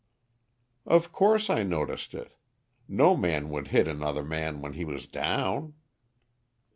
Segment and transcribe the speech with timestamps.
[0.87, 2.35] "Of course, I noticed it.
[2.87, 5.75] No man would hit another when he was down."